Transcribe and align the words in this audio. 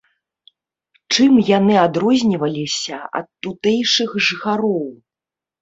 Чым 1.15 1.31
яны 1.49 1.75
адрозніваліся 1.87 2.97
ад 3.21 3.27
тутэйшых 3.47 4.17
жыхароў? 4.31 4.85